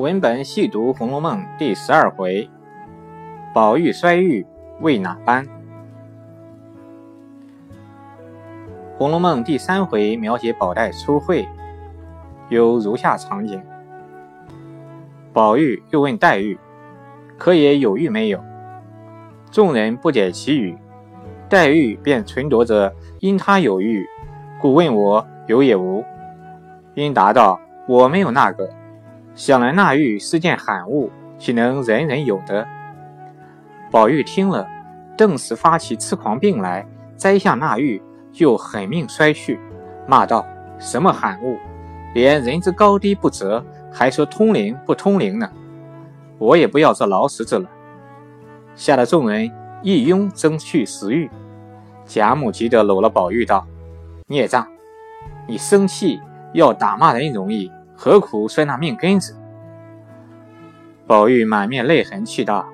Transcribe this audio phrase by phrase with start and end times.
[0.00, 2.48] 文本细读《红楼梦》第十二回，
[3.52, 4.46] 宝玉摔玉
[4.80, 5.44] 为哪般？
[8.96, 11.46] 《红楼梦》第三回描写宝黛初会，
[12.48, 13.62] 有如下场景：
[15.34, 16.58] 宝玉又问黛玉
[17.36, 18.42] ：“可也有玉没有？”
[19.52, 20.78] 众人不解其语，
[21.46, 24.06] 黛玉便忖度着因他有玉，
[24.62, 26.02] 故问我有也无。
[26.94, 28.66] 因答道：“我没有那个。”
[29.40, 32.68] 想来那玉是件罕物，岂能人人有的？
[33.90, 34.68] 宝玉听了，
[35.16, 36.86] 顿时发起痴狂病来，
[37.16, 39.58] 摘下那玉就狠命摔去，
[40.06, 40.46] 骂道
[40.78, 41.56] ：“什么罕物，
[42.12, 45.50] 连人之高低不择，还说通灵不通灵呢？
[46.36, 47.66] 我也不要这老死子了。”
[48.76, 49.50] 吓得众人
[49.82, 51.30] 一拥争去食玉。
[52.04, 53.66] 贾母急得搂了宝玉道
[54.28, 54.68] ：“孽障，
[55.48, 56.20] 你生气
[56.52, 59.36] 要打骂人容易。”何苦摔那命根子？
[61.06, 62.66] 宝玉满面泪痕，气道：“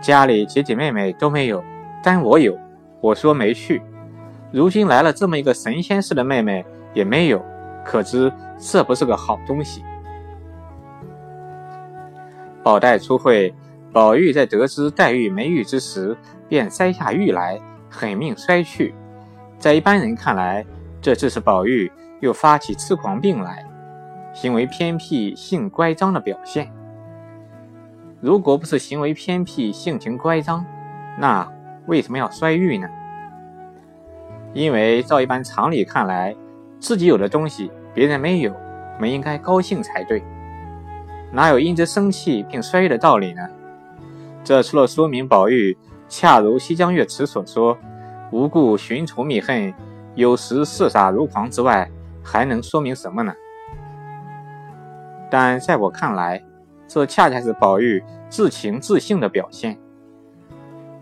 [0.00, 1.62] 家里姐姐妹妹都没有，
[2.02, 2.56] 单我有。
[3.02, 3.82] 我说没去，
[4.50, 7.44] 如今来了这么一个神仙似的妹妹，也没有，
[7.84, 9.84] 可知这不是个好东西。”
[12.64, 13.54] 宝黛初会，
[13.92, 16.16] 宝玉在得知黛玉没玉之时，
[16.48, 17.60] 便摘下玉来，
[17.90, 18.94] 狠命摔去。
[19.58, 20.64] 在一般人看来，
[21.02, 23.66] 这正是宝玉又发起痴狂病来。
[24.40, 26.72] 行为偏僻、性乖张的表现。
[28.22, 30.64] 如果不是行为偏僻、性情乖张，
[31.18, 31.46] 那
[31.86, 32.88] 为什么要摔玉呢？
[34.54, 36.34] 因为照一般常理看来，
[36.78, 38.50] 自己有的东西别人没有，
[38.94, 40.22] 我们应该高兴才对，
[41.30, 43.46] 哪有因之生气并摔玉的道理呢？
[44.42, 45.76] 这除了说明宝玉
[46.08, 47.76] 恰如西江月词所说
[48.32, 49.74] “无故寻仇觅恨，
[50.14, 51.90] 有时嗜杀如狂”之外，
[52.24, 53.34] 还能说明什么呢？
[55.30, 56.42] 但在我看来，
[56.88, 59.78] 这恰恰是宝玉自情自性的表现。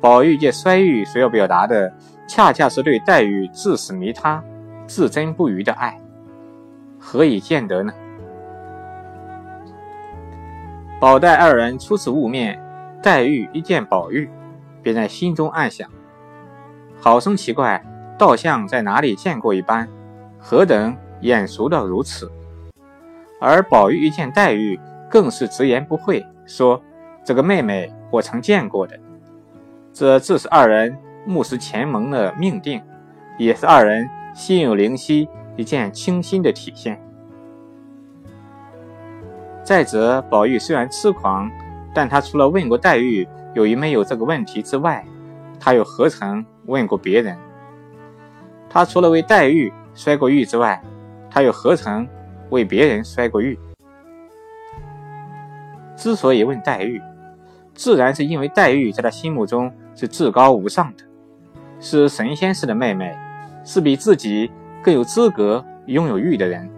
[0.00, 1.92] 宝玉借衰玉所要表达的，
[2.28, 4.44] 恰恰是对黛玉至死迷他、
[4.86, 5.98] 至真不渝的爱。
[6.98, 7.92] 何以见得呢？
[11.00, 12.60] 宝黛二人初次晤面，
[13.02, 14.28] 黛玉一见宝玉，
[14.82, 15.88] 便在心中暗想：
[17.00, 17.82] 好生奇怪，
[18.18, 19.88] 倒像在哪里见过一般，
[20.38, 22.30] 何等眼熟到如此？
[23.40, 24.78] 而宝玉一见黛玉，
[25.08, 26.82] 更是直言不讳，说
[27.24, 28.98] ：“这个妹妹我曾见过的。”
[29.92, 32.80] 这自是二人目视前盟的命定，
[33.38, 37.00] 也是二人心有灵犀一见倾心的体现。
[39.62, 41.50] 再者，宝玉虽然痴狂，
[41.94, 45.04] 但他除了问过黛玉有与没有这个问题之外，
[45.60, 47.36] 他又何曾问过别人？
[48.70, 50.80] 他除了为黛玉摔过玉之外，
[51.30, 52.08] 他又何曾？
[52.50, 53.58] 为别人摔过玉，
[55.96, 57.00] 之所以问黛玉，
[57.74, 61.04] 自然是因为黛玉在他心目中是至高无上的，
[61.80, 63.16] 是神仙似的妹妹，
[63.64, 64.50] 是比自己
[64.82, 66.68] 更有资格拥有玉的人。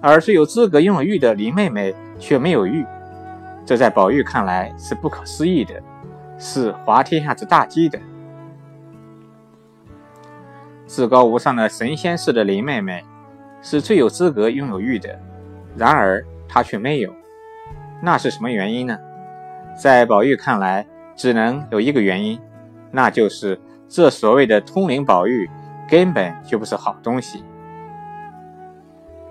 [0.00, 2.86] 而最有资格拥有玉的林妹妹却没有玉，
[3.66, 5.74] 这在宝玉看来是不可思议的，
[6.38, 7.98] 是滑天下之大稽的。
[10.86, 13.04] 至高无上的神仙似的林妹妹。
[13.70, 15.20] 是最有资格拥有玉的，
[15.76, 17.12] 然而他却没有，
[18.00, 18.98] 那是什么原因呢？
[19.76, 22.40] 在宝玉看来，只能有一个原因，
[22.90, 25.50] 那就是这所谓的通灵宝玉
[25.86, 27.44] 根本就不是好东西。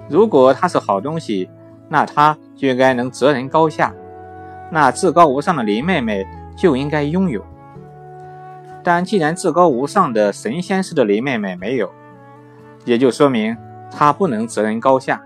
[0.08, 1.50] 如果它是好东西，
[1.90, 3.92] 那它就应该能择人高下，
[4.70, 7.44] 那至高无上的林妹妹就应该拥有。
[8.84, 11.92] 但既然至高无上的神仙似的林妹妹没有，
[12.86, 13.58] 也就说明。
[13.92, 15.22] 他不能择人高下，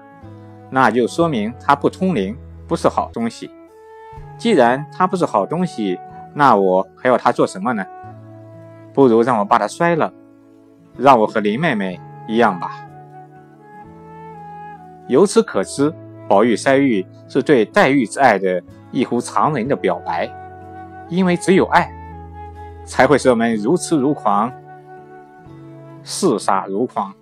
[0.69, 3.49] 那就说明他不通灵，不是好东西。
[4.37, 5.99] 既然他不是好东西，
[6.33, 7.85] 那我还要他做什么呢？
[8.93, 10.11] 不如让我把他摔了，
[10.97, 12.69] 让我和林妹妹一样吧。
[15.07, 15.93] 由此可知，
[16.27, 20.29] 宝玉摔玉是对黛玉之爱的异乎常人的表白，
[21.09, 21.91] 因为只有爱，
[22.85, 24.51] 才会使我们如痴如狂，
[26.03, 27.13] 嗜杀如狂。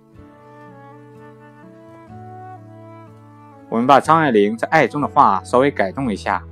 [3.70, 6.42] 我们把张爱玲在爱中的话稍微改动一下，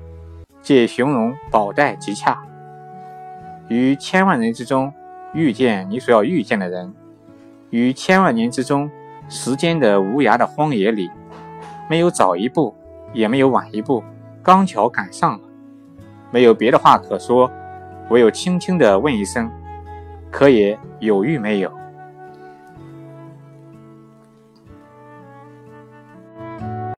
[0.63, 2.41] 借形容宝黛极恰。
[3.67, 4.93] 于千万人之中
[5.35, 6.95] 遇见你所要遇见的人，
[7.71, 8.89] 于千万年之中
[9.29, 11.11] 时间的无涯的荒野里，
[11.91, 12.73] 没有早一步，
[13.13, 14.05] 也没有晚一步，
[14.41, 15.41] 刚巧赶上了，
[16.31, 17.51] 没有别的话可说，
[18.11, 19.51] 唯有轻轻地问一声：
[20.31, 21.78] 可也有遇没有？